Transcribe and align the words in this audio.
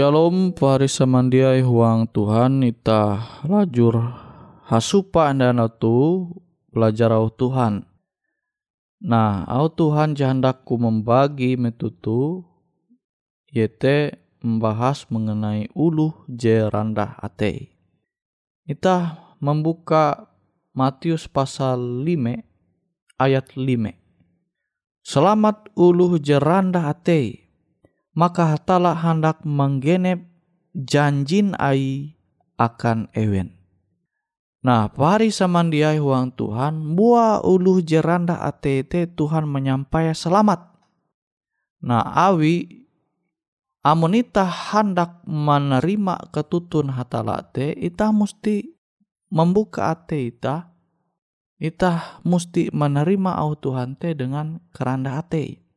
Shalom 0.00 0.56
pari 0.56 0.88
samandiai 0.88 1.60
huang 1.60 2.08
Tuhan 2.08 2.64
ita 2.64 3.20
lajur 3.44 4.00
hasupa 4.64 5.28
anda 5.28 5.52
tu 5.68 6.24
belajar 6.72 7.12
au 7.12 7.28
Tuhan. 7.28 7.84
Nah, 9.04 9.44
au 9.44 9.68
Tuhan 9.68 10.16
jahandaku 10.16 10.80
membagi 10.80 11.60
metutu 11.60 12.48
yete 13.52 14.16
membahas 14.40 15.04
mengenai 15.12 15.68
uluh 15.76 16.16
je 16.32 16.64
randah 16.72 17.20
ate. 17.20 17.68
Ita 18.64 19.20
membuka 19.36 20.32
Matius 20.72 21.28
pasal 21.28 21.76
5 22.08 23.20
ayat 23.20 23.52
5. 23.52 23.92
Selamat 25.04 25.68
uluh 25.76 26.16
je 26.16 26.40
randah 26.40 26.88
ate 26.88 27.49
maka 28.14 28.56
hatala 28.56 28.94
hendak 28.94 29.42
menggenep 29.46 30.26
janjin 30.74 31.54
ai 31.58 32.14
akan 32.60 33.08
ewen. 33.16 33.56
Nah, 34.60 34.92
pari 34.92 35.32
samandiai 35.32 35.96
huang 35.96 36.36
Tuhan, 36.36 36.92
buah 36.92 37.40
uluh 37.40 37.80
jeranda 37.80 38.44
atete 38.44 39.08
Tuhan 39.08 39.48
menyampai 39.48 40.12
selamat. 40.12 40.60
Nah, 41.80 42.04
awi 42.04 42.84
amun 43.80 44.20
ita 44.20 44.44
hendak 44.44 45.24
menerima 45.24 46.28
ketutun 46.28 46.92
hatala 46.92 47.40
te, 47.48 47.72
ita 47.72 48.12
mesti 48.12 48.68
membuka 49.32 49.96
ate 49.96 50.28
ita, 50.28 50.76
ita 51.56 52.20
mesti 52.20 52.68
menerima 52.68 53.40
au 53.40 53.56
Tuhan 53.56 53.96
te 53.96 54.12
dengan 54.12 54.60
keranda 54.76 55.24
ate. 55.24 55.69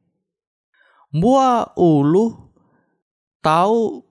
Buah 1.14 1.78
ulu 1.78 2.34
tahu 3.46 4.02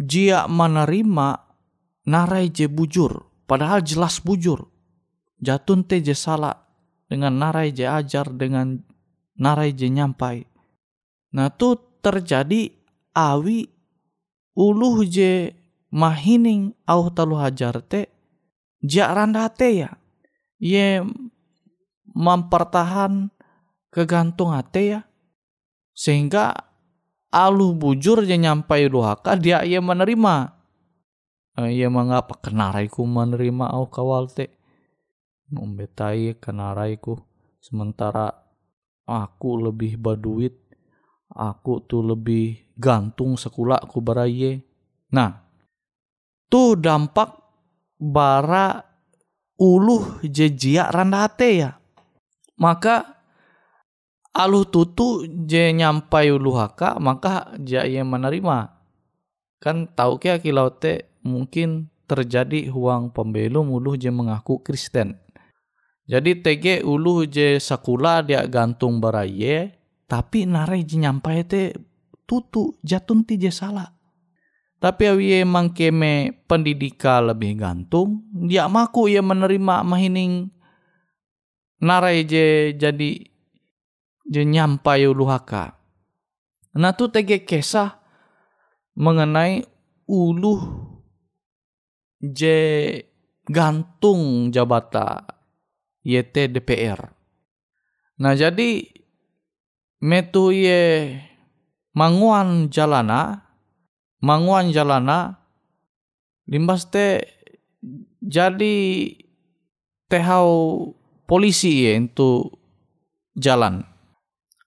jia 0.00 0.48
menerima 0.48 1.28
narai 2.08 2.48
je 2.48 2.72
bujur, 2.72 3.44
padahal 3.44 3.84
jelas 3.84 4.24
bujur. 4.24 4.64
Jatun 5.36 5.84
te 5.84 6.00
je 6.00 6.16
salah 6.16 6.56
dengan 7.04 7.36
narai 7.36 7.68
je 7.76 7.84
ajar 7.84 8.32
dengan 8.32 8.80
narai 9.36 9.76
je 9.76 9.92
nyampai. 9.92 10.48
Nah 11.36 11.52
tu 11.52 11.76
terjadi 12.00 12.72
awi 13.12 13.68
uluh 14.56 15.04
je 15.04 15.52
mahining 15.92 16.72
au 16.88 17.12
talu 17.12 17.36
hajar 17.36 17.84
te 17.84 18.08
jia 18.80 19.12
randa 19.12 19.52
te 19.52 19.84
ya. 19.84 19.92
Ye 20.56 21.04
mempertahan 22.16 23.28
kegantung 23.92 24.56
ate 24.56 24.96
ya 24.96 25.00
sehingga 25.96 26.52
alu 27.32 27.72
bujur 27.72 28.20
je 28.28 28.36
nyampai 28.36 28.92
luhaka 28.92 29.32
dia 29.40 29.64
ia 29.64 29.80
menerima. 29.80 30.52
Eh, 31.56 31.80
ia 31.80 31.88
mengapa 31.88 32.36
kenaraiku 32.36 33.08
menerima 33.08 33.72
au 33.72 33.88
kawal 33.88 34.28
te. 34.28 34.52
Membetai 35.48 36.36
kenaraiku 36.36 37.16
sementara 37.64 38.28
aku 39.08 39.70
lebih 39.70 39.96
baduit 39.96 40.52
aku 41.32 41.82
tuh 41.86 42.02
lebih 42.02 42.74
gantung 42.74 43.38
sekolah 43.38 43.78
aku 43.78 44.02
baraye 44.02 44.62
nah 45.14 45.46
tuh 46.50 46.74
dampak 46.74 47.46
bara 47.98 48.82
uluh 49.56 50.20
jejia 50.20 50.92
randate 50.92 51.48
ya. 51.56 51.70
Maka 52.56 53.15
aluh 54.36 54.68
tutu 54.68 55.24
je 55.48 55.72
nyampai 55.72 56.28
uluhaka 56.28 57.00
maka 57.00 57.56
ja 57.64 57.88
ia 57.88 58.04
menerima 58.04 58.76
kan 59.56 59.88
tahu 59.88 60.20
kia 60.20 60.36
kilau 60.36 60.68
te 60.68 61.08
mungkin 61.24 61.88
terjadi 62.04 62.68
huang 62.68 63.10
pembelum 63.10 63.66
uluh 63.72 63.98
je 63.98 64.12
mengaku 64.12 64.62
Kristen. 64.62 65.18
Jadi 66.06 66.38
TG 66.38 66.86
uluh 66.86 67.26
je 67.26 67.58
sakula 67.58 68.22
dia 68.22 68.46
gantung 68.46 69.02
baraye 69.02 69.74
tapi 70.06 70.46
narai 70.46 70.86
je 70.86 71.02
nyampai 71.02 71.42
te 71.42 71.74
tutu 72.28 72.78
jatun 72.86 73.26
ti 73.26 73.34
je 73.40 73.50
salah. 73.50 73.90
Tapi 74.76 75.08
awie 75.08 75.40
mangkeme 75.42 76.44
pendidika 76.44 77.18
lebih 77.24 77.56
gantung, 77.56 78.28
dia 78.28 78.68
maku 78.68 79.08
ia 79.08 79.24
menerima 79.24 79.82
mahining 79.82 80.52
narai 81.80 82.28
je 82.28 82.76
jadi 82.76 83.35
je 84.26 84.42
nyampai 84.42 85.06
ulu 85.06 85.24
haka. 85.30 85.78
Nah 86.76 86.92
tu 86.92 87.08
tege 87.08 87.46
kisah 87.46 87.96
mengenai 88.98 89.64
ulu 90.10 90.54
je 92.20 92.58
gantung 93.46 94.50
jabata 94.52 95.24
YT 96.04 96.52
DPR. 96.52 97.00
Nah 98.20 98.32
jadi 98.34 98.84
metu 100.02 100.52
ye 100.52 101.16
manguan 101.96 102.68
jalana 102.68 103.46
manguan 104.20 104.74
jalana 104.74 105.40
limbas 106.46 106.88
te 106.92 107.24
jadi 108.20 108.76
tehau 110.10 110.92
polisi 111.26 111.86
ya 111.86 111.98
itu 111.98 112.50
jalan. 113.34 113.95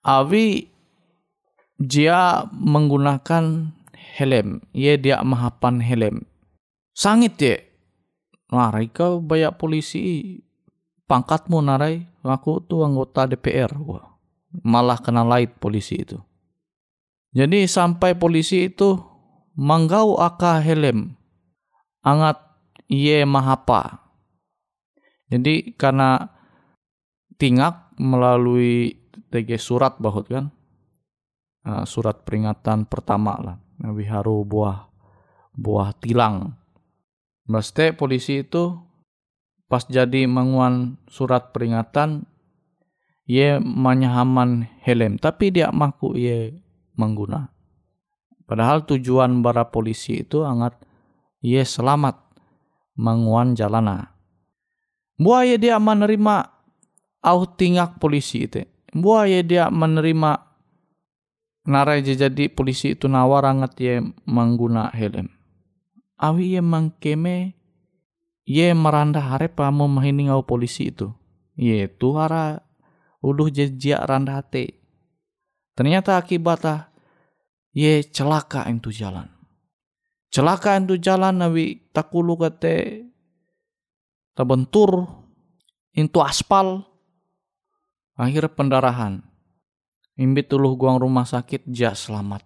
Awi 0.10 0.66
dia 1.78 2.50
menggunakan 2.50 3.70
helm, 3.94 4.66
ye 4.74 4.98
dia 4.98 5.22
mahapan 5.22 5.78
helm. 5.86 6.26
Sangit 6.98 7.38
ye. 7.38 7.56
Narai 8.50 8.90
kau 8.90 9.22
banyak 9.22 9.54
polisi 9.62 10.34
pangkatmu 11.06 11.62
narai, 11.62 12.02
aku 12.26 12.66
tuh 12.66 12.82
anggota 12.82 13.30
DPR. 13.30 13.70
Wah, 13.86 14.18
malah 14.66 14.98
kena 14.98 15.22
light 15.22 15.62
polisi 15.62 16.02
itu. 16.02 16.18
Jadi 17.30 17.70
sampai 17.70 18.18
polisi 18.18 18.74
itu 18.74 18.98
manggau 19.54 20.18
aka 20.18 20.58
helm 20.58 21.14
angat 22.02 22.42
iye 22.90 23.22
mahapa. 23.24 24.02
Jadi 25.30 25.78
karena 25.78 26.26
tingak 27.38 27.94
melalui 28.02 28.99
TG 29.30 29.60
surat 29.60 29.98
bahut 29.98 30.26
kan? 30.26 30.52
Uh, 31.66 31.84
surat 31.84 32.24
peringatan 32.24 32.88
pertama 32.88 33.36
lah. 33.38 33.58
Nabi 33.80 34.08
Haru 34.08 34.44
buah 34.48 34.88
buah 35.56 35.96
tilang. 36.00 36.56
Mesti 37.50 37.96
polisi 37.98 38.46
itu 38.46 38.78
pas 39.70 39.86
jadi 39.86 40.26
menguan 40.26 40.98
surat 41.10 41.52
peringatan 41.54 42.26
ye 43.30 43.62
manyahaman 43.62 44.66
helm 44.82 45.22
tapi 45.22 45.54
dia 45.54 45.70
maku 45.70 46.18
ye 46.18 46.58
mengguna. 46.98 47.54
Padahal 48.50 48.82
tujuan 48.90 49.46
para 49.46 49.70
polisi 49.70 50.26
itu 50.26 50.42
angat 50.42 50.74
ye 51.44 51.62
selamat 51.62 52.18
menguan 52.98 53.54
jalana. 53.54 54.18
Buaya 55.20 55.60
dia 55.60 55.78
menerima 55.78 56.50
au 57.22 57.40
tingak 57.46 58.02
polisi 58.02 58.50
itu. 58.50 58.66
Buaya 58.90 59.46
dia 59.46 59.70
menerima 59.70 60.42
narai 61.70 62.02
jadi 62.02 62.50
polisi 62.50 62.98
itu 62.98 63.06
nawar 63.06 63.46
angat 63.46 63.78
ye 63.78 64.02
mengguna 64.26 64.90
helm. 64.90 65.30
Awi 66.18 66.58
ye 66.58 66.62
mangkeme 66.66 67.54
ye 68.50 68.74
meranda 68.74 69.22
harap 69.22 69.62
pamu 69.62 69.86
mahining 69.86 70.34
au 70.34 70.42
polisi 70.42 70.90
itu. 70.90 71.14
Ye 71.54 71.86
tu 71.86 72.18
hara 72.18 72.66
uluh 73.22 73.54
jejak 73.54 74.02
randa 74.10 74.42
hati. 74.42 74.74
Ternyata 75.78 76.18
akibatnya 76.18 76.90
ye 77.78 78.02
celaka 78.02 78.66
itu 78.66 78.90
jalan. 78.90 79.30
Celaka 80.34 80.82
itu 80.82 80.98
jalan 80.98 81.46
nabi 81.46 81.78
takulu 81.94 82.38
kate 82.42 83.06
tabentur 84.34 85.06
into 85.94 86.22
aspal 86.22 86.89
akhir 88.20 88.52
pendarahan. 88.60 89.24
Imbit 90.20 90.52
tuluh 90.52 90.76
guang 90.76 91.00
rumah 91.00 91.24
sakit 91.24 91.64
ja 91.72 91.96
selamat. 91.96 92.44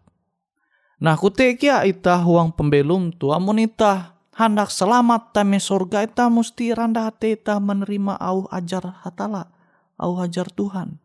Nah 1.01 1.17
kutekia 1.17 1.81
ita 1.89 2.21
huang 2.21 2.53
pembelum 2.53 3.09
tu 3.09 3.33
amun 3.33 3.65
ita 3.65 4.13
hendak 4.37 4.69
selamat 4.69 5.33
tame 5.33 5.57
surga 5.57 6.05
ita 6.05 6.29
musti 6.29 6.69
randa 6.69 7.09
hati 7.09 7.33
ita 7.33 7.57
menerima 7.57 8.13
au 8.21 8.45
ajar 8.53 9.01
hatala, 9.01 9.49
au 9.97 10.21
ajar 10.21 10.53
Tuhan. 10.53 11.01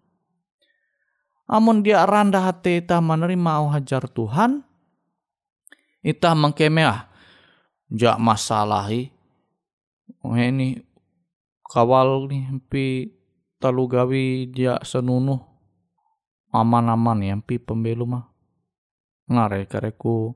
Amun 1.49 1.81
dia 1.81 2.05
randa 2.05 2.44
hati 2.44 2.85
ita 2.85 3.00
menerima 3.00 3.50
au 3.64 3.73
ajar 3.73 4.05
Tuhan, 4.05 4.61
ita 6.05 6.37
mengkeme 6.37 6.85
ah, 6.85 7.09
ja 7.88 8.21
masalahi. 8.21 9.09
Oh 10.21 10.37
ini 10.37 10.85
kawal 11.64 12.29
nih 12.29 12.53
talu 13.58 13.90
gawi 13.90 14.49
dia 14.49 14.78
senunuh. 14.81 15.43
Aman-aman 16.49 17.20
yang 17.20 17.40
pi 17.44 17.60
pembelu 17.60 18.08
mah. 18.08 18.25
Ngare 19.28 19.69
kareku 19.69 20.32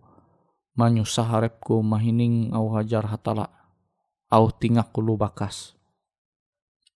manyusah 0.77 1.25
harepku 1.25 1.81
mahining 1.81 2.53
au 2.53 2.77
hajar 2.77 3.09
hatala. 3.09 3.49
Au 4.29 4.53
tingak 4.53 4.93
kulu 4.93 5.17
bakas. 5.17 5.73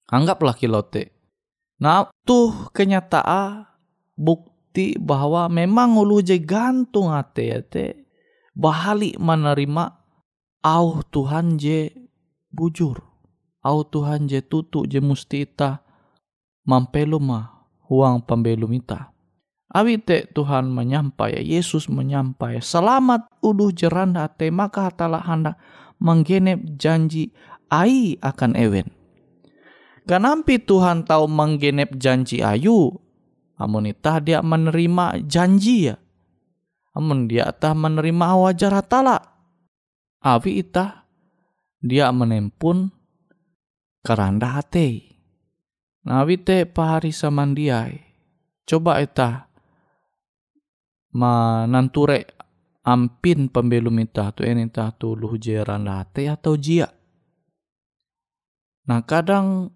Anggaplah 0.07 0.55
kilote 0.55 1.17
nah 1.77 2.09
tuh 2.25 2.73
kenyataan 2.73 3.69
bukti 4.17 4.97
bahwa 4.97 5.45
memang 5.53 5.93
ulu 6.01 6.25
je 6.25 6.41
gantung 6.41 7.13
ate 7.13 7.53
ate. 7.53 7.87
Bahali 8.57 9.13
menerima 9.21 9.85
au 10.65 11.05
Tuhan 11.13 11.61
je 11.61 11.93
bujur. 12.49 13.05
Au 13.61 13.85
Tuhan 13.85 14.25
je 14.25 14.41
tutu 14.41 14.89
je 14.89 14.97
musti 15.05 15.45
mampelu 16.67 17.23
mah 17.23 17.71
huang 17.87 18.21
pembelum 18.21 18.75
ita. 18.75 19.15
Awi 19.71 19.99
te 19.99 20.27
Tuhan 20.31 20.71
menyampai, 20.71 21.43
Yesus 21.43 21.91
menyampai, 21.91 22.63
selamat 22.63 23.27
uduh 23.43 23.75
jeran 23.75 24.15
hati, 24.15 24.51
maka 24.51 24.91
hatalah 24.91 25.23
hendak 25.23 25.59
menggenep 25.99 26.63
janji 26.79 27.35
ai 27.67 28.15
akan 28.23 28.55
ewen. 28.55 28.87
Kenampi 30.07 30.63
Tuhan 30.63 31.03
tahu 31.03 31.27
menggenep 31.27 31.99
janji 31.99 32.39
ayu, 32.39 32.95
amun 33.59 33.91
ita 33.91 34.23
dia 34.23 34.39
menerima 34.39 35.27
janji 35.27 35.91
ya. 35.91 35.99
Amun 36.95 37.27
dia 37.27 37.51
tah 37.51 37.75
menerima 37.75 38.39
wajar 38.39 38.71
hatala. 38.71 39.19
Awi 40.23 40.63
ita 40.63 41.05
dia 41.83 42.09
menempun 42.15 42.95
keranda 44.07 44.63
hati. 44.63 45.16
Nawite 46.07 46.71
pahari 46.71 47.11
samandiai. 47.11 47.99
Coba 48.63 49.03
eta 49.03 49.51
mananture 51.11 52.31
ampin 52.87 53.51
pembelum 53.51 53.99
ita 53.99 54.31
tu 54.31 54.47
ini 54.47 54.71
ta 54.71 54.95
tu 54.95 55.19
luh 55.19 55.35
jeran 55.35 55.83
late 55.83 56.31
atau 56.31 56.55
jia. 56.55 56.87
Nah 58.87 59.03
kadang 59.03 59.75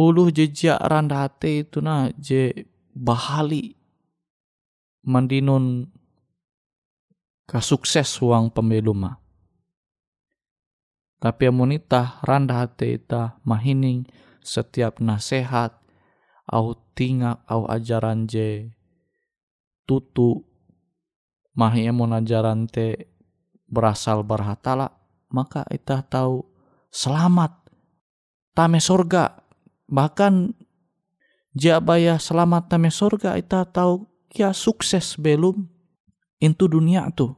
uluh 0.00 0.32
jejak 0.32 0.80
randate 0.80 1.68
itu 1.68 1.84
na 1.84 2.08
je 2.16 2.64
bahali 2.96 3.76
mandinun 5.04 5.92
kasukses 7.44 8.08
uang 8.24 8.48
pembeluma. 8.48 9.20
Tapi 11.20 11.52
amunita 11.52 12.16
randa 12.24 12.64
hati 12.64 12.96
ita 12.96 13.36
mahining 13.44 14.08
setiap 14.50 14.98
nasihat 14.98 15.78
au 16.50 16.74
tingak 16.98 17.38
au 17.46 17.70
ajaran 17.70 18.26
je 18.26 18.66
tutu 19.86 20.42
mahi 21.54 21.86
emun 21.86 22.18
ajaran 22.18 22.66
te 22.66 23.06
berasal 23.70 24.26
berhatala 24.26 24.90
maka 25.30 25.62
kita 25.70 26.02
tahu 26.02 26.42
selamat 26.90 27.54
tame 28.58 28.82
surga 28.82 29.38
bahkan 29.86 30.50
jabaya 31.54 32.18
selamat 32.18 32.66
tame 32.66 32.90
surga 32.90 33.38
kita 33.38 33.62
tahu 33.70 34.10
kia 34.26 34.50
sukses 34.50 35.14
belum 35.14 35.66
itu 36.40 36.64
dunia 36.70 37.10
tu. 37.12 37.34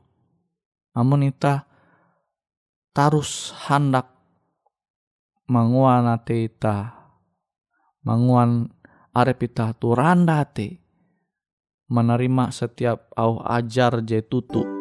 Amun 0.93 1.27
ita 1.27 1.65
tarus 2.93 3.57
hendak 3.67 4.13
manguan 5.49 6.07
ate 6.07 6.47
ita 6.47 7.02
manguan 8.03 8.71
arep 9.15 9.47
ita 9.47 9.75
tu 9.79 9.95
randa 9.95 10.43
ate 10.43 10.83
menerima 11.93 12.51
setiap 12.51 13.13
au 13.15 13.39
ajar 13.45 14.01
je 14.03 14.19
tutu 14.25 14.72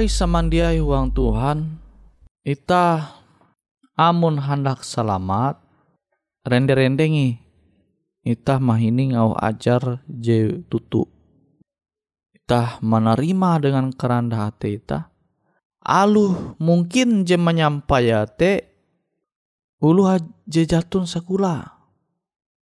pari 0.00 0.08
samandiai 0.08 0.80
huang 0.80 1.12
Tuhan, 1.12 1.76
ita 2.40 3.20
amun 4.00 4.40
hendak 4.40 4.80
selamat, 4.80 5.60
rende-rendengi, 6.40 7.36
ita 8.24 8.56
mahining 8.56 9.12
au 9.12 9.36
ajar 9.36 10.00
je 10.08 10.64
tutu. 10.72 11.04
Ita 12.32 12.80
menerima 12.80 13.60
dengan 13.60 13.92
kerendah 13.92 14.48
hati 14.48 14.80
ita. 14.80 15.12
Aluh 15.84 16.56
mungkin 16.56 17.28
je 17.28 17.36
menyampaiate 17.36 18.72
ulu 19.84 20.08
je 20.48 20.64
jatun 20.64 21.04
sekula. 21.04 21.76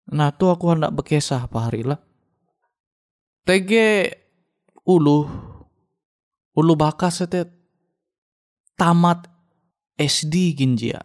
Nah 0.08 0.32
tu 0.32 0.48
aku 0.48 0.72
hendak 0.72 0.96
bekesah 0.96 1.44
paharila. 1.52 2.00
Tege 3.44 4.24
ulu 4.88 5.45
ulu 6.56 6.72
bakas 6.74 7.28
ete 7.28 7.44
tamat 8.80 9.28
SD 9.96 10.56
ginjia. 10.56 11.04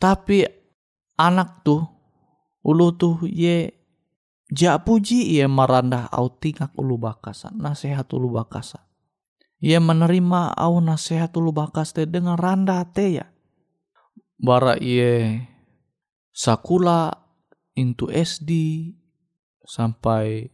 Tapi 0.00 0.44
anak 1.16 1.64
tuh 1.64 1.84
ulu 2.64 2.92
tuh 2.96 3.24
ye 3.24 3.72
ja 4.52 4.80
puji 4.80 5.36
ye 5.36 5.44
merandah 5.48 6.08
au 6.12 6.28
tingak 6.28 6.72
ulu 6.76 7.00
bakasa 7.00 7.52
nasihat 7.56 8.08
ulu 8.12 8.36
bakasa. 8.36 8.84
Ia 9.60 9.76
menerima 9.76 10.56
au 10.56 10.80
nasihat 10.80 11.32
ulu 11.36 11.52
bakas 11.52 11.92
te 11.92 12.08
dengan 12.08 12.40
randah 12.40 12.84
te 12.92 13.20
ya. 13.20 13.28
Bara 14.40 14.80
ye 14.80 15.44
sakula 16.32 17.12
into 17.76 18.08
SD 18.08 18.52
sampai 19.68 20.48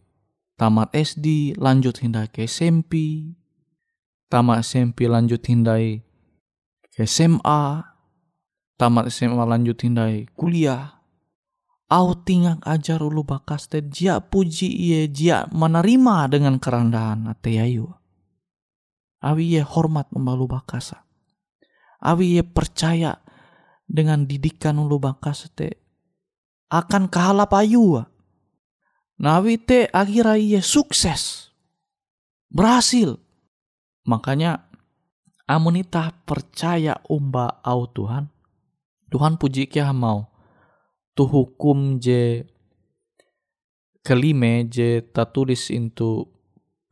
tamat 0.58 0.90
SD 0.90 1.54
lanjut 1.54 2.02
hindai 2.02 2.26
ke 2.26 2.50
SMP 2.50 3.22
tamat 4.26 4.62
SMP 4.66 5.06
lanjut 5.06 5.42
hindai 5.42 6.02
SMA 6.96 7.62
tamat 8.76 9.12
SMA 9.12 9.44
lanjut 9.46 9.78
hindai 9.80 10.26
kuliah 10.34 10.98
au 11.86 12.14
tingak 12.18 12.62
ajar 12.66 13.02
ulu 13.02 13.22
bakas 13.22 13.70
te 13.70 13.82
jia 13.82 14.18
puji 14.18 14.66
iye 14.66 15.06
jia 15.06 15.46
menerima 15.54 16.30
dengan 16.30 16.58
kerendahan 16.58 17.30
ate 17.30 17.56
ayu 17.56 17.86
awi 19.22 19.58
ye 19.58 19.62
hormat 19.62 20.10
membalu 20.10 20.50
bakasa 20.50 21.06
awi 22.02 22.38
ye 22.38 22.42
percaya 22.42 23.22
dengan 23.86 24.26
didikan 24.26 24.82
ulu 24.82 24.98
bakas 24.98 25.46
te 25.54 25.78
akan 26.66 27.06
kahalap 27.06 27.54
ayu 27.54 28.02
Nawi 29.16 29.56
te 29.56 29.88
akhirnya 29.88 30.36
ia 30.36 30.60
sukses. 30.60 31.48
Berhasil. 32.52 33.16
Makanya 34.06 34.70
amunita 35.50 36.14
percaya 36.24 37.02
umba 37.10 37.60
au 37.62 37.90
Tuhan. 37.90 38.30
Tuhan 39.10 39.38
puji 39.38 39.66
kia 39.66 39.90
mau. 39.90 40.30
Tu 41.16 41.24
hukum 41.26 41.98
je 41.98 42.46
kelime 44.06 44.70
je 44.70 45.02
tertulis 45.02 45.68
itu 45.74 46.26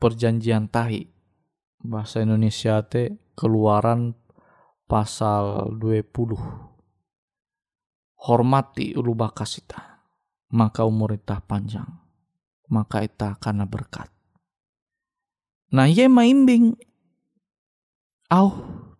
perjanjian 0.02 0.66
tahi. 0.66 1.06
Bahasa 1.84 2.24
Indonesia 2.24 2.82
te 2.82 3.14
keluaran 3.36 4.16
pasal 4.90 5.76
20. 5.78 6.34
Hormati 8.24 8.96
ulu 8.96 9.12
bakasita. 9.14 10.02
Maka 10.54 10.86
umur 10.86 11.18
itah 11.18 11.42
panjang 11.42 12.04
maka 12.68 13.04
ita 13.04 13.36
karena 13.36 13.68
berkat. 13.68 14.08
Nah 15.74 15.90
ye 15.90 16.06
maimbing 16.06 16.78
au 18.30 18.48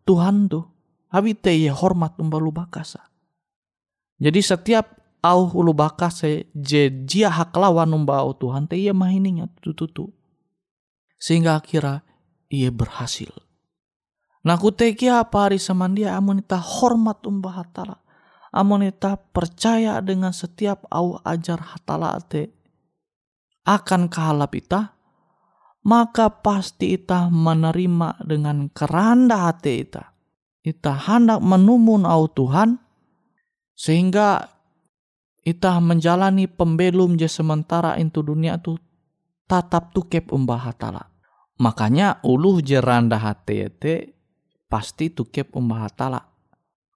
Tuhan 0.04 0.48
tuh 0.48 0.68
abi 1.14 1.32
te 1.32 1.54
ye 1.54 1.70
hormat 1.70 2.18
umbalu 2.20 2.50
bakasa. 2.50 3.06
Jadi 4.20 4.40
setiap 4.42 4.98
au 5.24 5.48
ulu 5.48 5.72
bakasa 5.72 6.44
je 6.52 6.90
jia 7.08 7.32
hak 7.32 7.56
lawan 7.56 7.94
umba 7.94 8.20
au 8.20 8.36
Tuhan 8.36 8.68
te 8.68 8.76
ye 8.76 8.92
mahining 8.92 9.46
tututu. 9.62 10.12
Sehingga 11.16 11.56
akhirnya 11.56 12.04
ia 12.52 12.68
berhasil. 12.68 13.32
Nah 14.44 14.60
kuteki 14.60 15.08
apa 15.08 15.48
hari 15.48 15.56
samandia 15.56 16.12
amonita 16.14 16.60
hormat 16.60 17.24
umba 17.24 17.64
hatala. 17.64 18.04
Amonita 18.54 19.18
percaya 19.18 19.98
dengan 19.98 20.30
setiap 20.30 20.86
au 20.92 21.18
ajar 21.26 21.58
hatala 21.58 22.14
te 22.22 22.54
akan 23.64 24.12
kahalap 24.12 24.52
ita, 24.54 24.93
maka 25.84 26.32
pasti 26.32 26.96
ita 26.96 27.28
menerima 27.28 28.24
dengan 28.24 28.72
keranda 28.72 29.48
hati 29.48 29.72
ita. 29.84 30.04
Ita 30.64 30.96
hendak 30.96 31.44
menumun 31.44 32.08
au 32.08 32.24
Tuhan, 32.24 32.80
sehingga 33.76 34.48
ita 35.44 35.76
menjalani 35.76 36.48
pembelum 36.48 37.20
je 37.20 37.28
sementara 37.28 38.00
itu 38.00 38.24
dunia 38.24 38.56
tu 38.56 38.80
tatap 39.44 39.92
tukep 39.92 40.32
umbah 40.32 40.72
hatala. 40.72 41.12
Makanya 41.60 42.24
uluh 42.24 42.64
je 42.64 42.80
randa 42.80 43.20
hati 43.20 43.68
ite 43.68 43.94
pasti 44.72 45.12
tukep 45.12 45.52
umbah 45.52 45.84
hatala. 45.84 46.20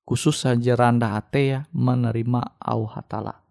Khusus 0.08 0.48
saja 0.48 0.72
randa 0.72 1.12
hati 1.12 1.52
ya 1.52 1.60
menerima 1.76 2.56
au 2.56 2.88
hatala 2.88 3.44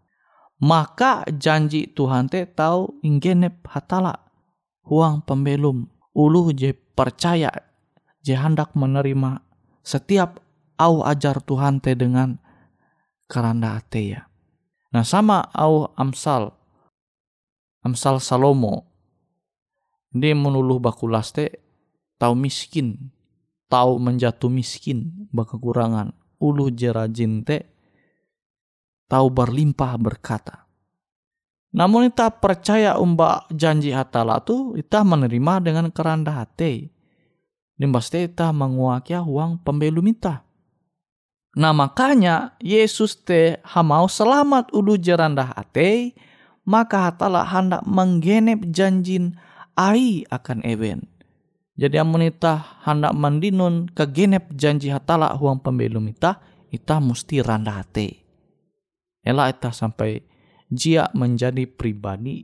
maka 0.58 1.22
janji 1.30 1.86
Tuhan 1.94 2.30
te 2.30 2.50
tahu 2.50 3.02
inggenep 3.06 3.62
hatala 3.70 4.27
huang 4.88 5.22
pembelum 5.28 5.86
ulu 6.16 6.56
je 6.56 6.72
percaya 6.72 7.52
je 8.24 8.34
hendak 8.34 8.74
menerima 8.74 9.44
setiap 9.84 10.40
au 10.80 11.04
ajar 11.04 11.44
Tuhan 11.44 11.84
te 11.84 11.96
dengan 11.96 12.40
keranda 13.28 13.80
ate 13.80 14.02
ya. 14.16 14.22
Nah 14.96 15.04
sama 15.04 15.44
au 15.52 15.92
Amsal 16.00 16.52
Amsal 17.84 18.24
Salomo 18.24 18.88
dia 20.12 20.34
menuluh 20.34 20.80
bakulas 20.80 21.36
te 21.36 21.60
tahu 22.16 22.34
miskin 22.34 23.12
tahu 23.68 24.00
menjatuh 24.00 24.50
miskin 24.50 25.28
kekurangan 25.36 26.16
ulu 26.40 26.72
je 26.72 26.90
rajin 26.90 27.44
te 27.44 27.68
tahu 29.08 29.28
berlimpah 29.32 29.96
berkata. 30.00 30.67
Namun 31.78 32.10
kita 32.10 32.34
percaya 32.34 32.98
umba 32.98 33.46
janji 33.54 33.94
hatala 33.94 34.42
tu 34.42 34.74
kita 34.74 35.06
menerima 35.06 35.62
dengan 35.62 35.86
kerendah 35.94 36.42
hati. 36.42 36.90
Dan 37.78 37.94
pasti 37.94 38.26
kita 38.26 38.50
menguakia 38.50 39.22
uang 39.22 39.62
pembelum 39.62 40.10
kita. 40.10 40.42
Nah 41.62 41.78
makanya 41.78 42.58
Yesus 42.58 43.22
te 43.22 43.62
hamau 43.62 44.10
selamat 44.10 44.74
ulu 44.74 44.98
jerandah 44.98 45.54
hati, 45.54 46.18
maka 46.66 47.14
hatala 47.14 47.46
hendak 47.46 47.86
menggenep 47.86 48.66
janjin 48.74 49.38
ai 49.78 50.26
akan 50.34 50.66
ewen. 50.66 51.06
Jadi 51.78 52.02
amunita 52.02 52.82
hendak 52.90 53.14
mendinun 53.14 53.94
kegenep 53.94 54.50
janji 54.58 54.90
hatala 54.90 55.38
uang 55.38 55.62
pembelum 55.62 56.10
kita, 56.10 56.42
kita 56.74 56.98
mesti 56.98 57.46
randah 57.46 57.86
hati. 57.86 58.18
Ela 59.22 59.54
eta 59.54 59.70
sampai 59.70 60.37
jia 60.72 61.12
menjadi 61.16 61.68
pribadi 61.68 62.44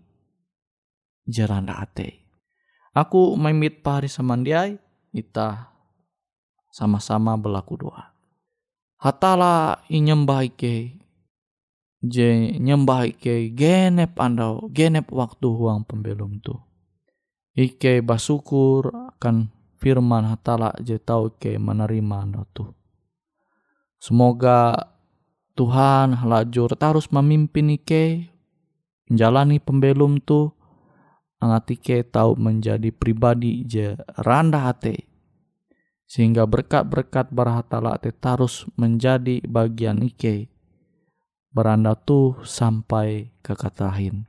jeranda 1.28 1.80
ate. 1.80 2.24
Aku 2.94 3.34
memit 3.40 3.82
pahari 3.82 4.06
samandiai, 4.06 4.78
ita 5.16 5.74
sama-sama 6.70 7.34
berlaku 7.34 7.88
doa. 7.88 8.14
Hatala 9.02 9.82
inyembah 9.90 10.46
ike, 10.46 11.02
je 12.00 12.54
nyembah 12.62 13.10
ike 13.10 13.50
genep 13.58 14.14
andau, 14.22 14.70
genep 14.70 15.10
waktu 15.10 15.48
huang 15.50 15.84
pembelum 15.90 16.38
tu. 16.40 16.54
Ike 17.58 18.06
basukur 18.06 18.94
akan 19.18 19.50
firman 19.82 20.30
hatala 20.30 20.74
je 20.82 21.02
tau 21.02 21.34
ike 21.34 21.58
menerima 21.58 22.16
andau 22.30 22.46
tu. 22.54 22.66
Semoga 23.98 24.93
Tuhan 25.54 26.18
halajur 26.18 26.74
terus 26.74 27.10
memimpin 27.14 27.78
ike 27.78 28.34
menjalani 29.10 29.62
pembelum 29.62 30.18
tu 30.18 30.50
angat 31.38 31.78
ike 31.78 32.08
tahu 32.10 32.34
menjadi 32.38 32.90
pribadi 32.90 33.62
je 33.66 33.94
randa 34.22 34.70
hati. 34.70 35.10
Sehingga 36.10 36.46
berkat-berkat 36.46 37.34
berhatala 37.34 37.98
te 37.98 38.14
terus 38.14 38.70
menjadi 38.78 39.42
bagian 39.46 40.02
ike 40.06 40.54
beranda 41.54 41.94
tu 41.94 42.34
sampai 42.42 43.30
ke 43.46 43.54
katahin 43.54 44.26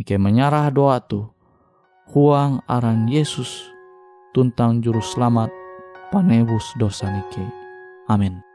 ike 0.00 0.16
menyarah 0.16 0.72
doa 0.72 0.98
tu 1.04 1.28
huang 2.16 2.64
aran 2.64 3.06
Yesus 3.12 3.68
tuntang 4.32 4.80
juru 4.80 5.04
selamat 5.04 5.52
panebus 6.08 6.64
dosa 6.80 7.12
nike 7.12 7.44
amin 8.08 8.53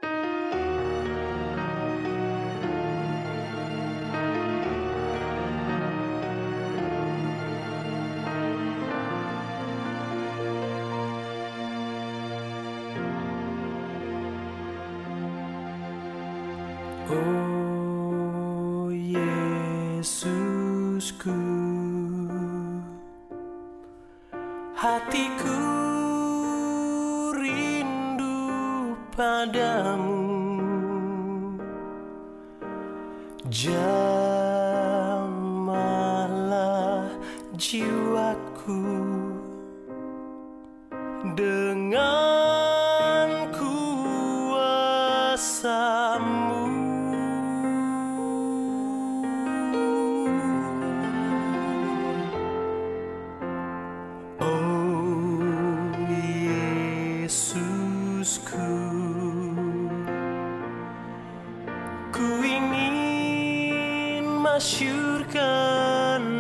Oh 17.12 18.90
Yesusku. 18.94 20.14
Hatiku 24.76 25.60
rindu 27.34 28.38
padamu. 29.18 30.22
Jauh 33.50 33.99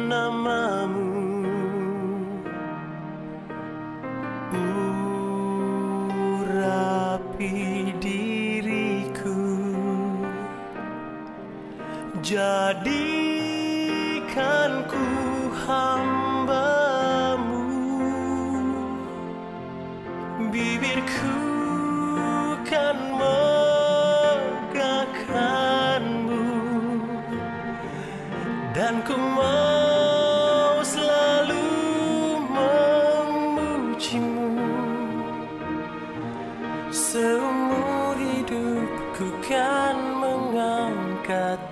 namamu. 0.09 1.07
Urapi 6.39 7.53
diriku. 8.03 9.39
Jadi 12.21 13.09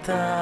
voltar. 0.07 0.36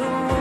the 0.00 0.35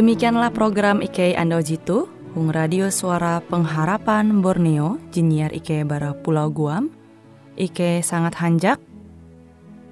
Demikianlah 0.00 0.48
program 0.56 1.04
IK 1.04 1.36
Ando 1.36 1.60
Jitu, 1.60 2.08
Hung 2.32 2.48
Radio 2.48 2.88
Suara 2.88 3.44
Pengharapan 3.44 4.40
Borneo, 4.40 4.96
Jinnyar 5.12 5.52
IK 5.52 5.84
Bara 5.84 6.16
Pulau 6.16 6.48
Guam, 6.48 6.88
IK 7.60 8.00
sangat 8.00 8.32
hanjak, 8.40 8.80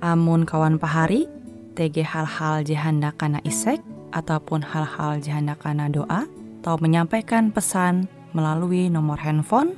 amun 0.01 0.49
kawan 0.49 0.81
pahari, 0.81 1.29
TG 1.77 2.09
hal-hal 2.09 2.65
jihanda 2.65 3.13
kana 3.21 3.45
isek, 3.45 3.85
ataupun 4.17 4.65
hal-hal 4.65 5.21
jihanda 5.21 5.53
kana 5.61 5.93
doa, 5.93 6.25
atau 6.65 6.81
menyampaikan 6.81 7.53
pesan 7.53 8.09
melalui 8.33 8.89
nomor 8.89 9.21
handphone 9.21 9.77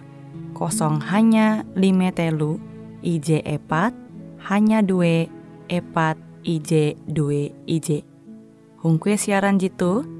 kosong 0.54 1.02
hanya 1.10 1.66
lima 1.74 2.14
telu 2.14 2.62
IJ 3.02 3.42
epat 3.42 3.90
hanya 4.46 4.78
dua 4.78 5.26
epat 5.66 6.14
IJ 6.46 6.94
dua 7.10 7.50
IJ. 7.66 8.06
Hung 8.78 9.02
kue 9.02 9.18
siaran 9.18 9.58
jitu, 9.58 10.19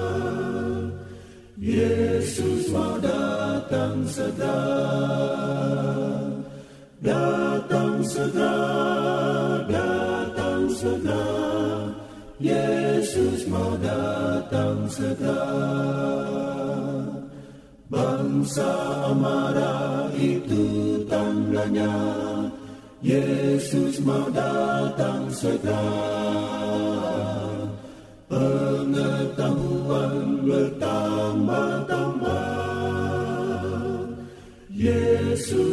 Yesus 1.61 2.73
mau 2.73 2.97
datang 2.97 4.01
segera. 4.09 4.65
Datang 6.97 8.01
segera, 8.01 8.57
datang 9.69 10.65
segera. 10.73 11.21
Yesus 12.41 13.45
mau 13.45 13.77
datang 13.77 14.89
segera. 14.89 15.53
Bangsa 17.93 18.73
amarah 19.13 20.09
itu 20.17 20.97
tandanya 21.05 21.93
Yesus 23.05 24.01
mau 24.01 24.33
datang 24.33 25.29
segera. 25.29 25.85
Pengetahuan 28.25 30.41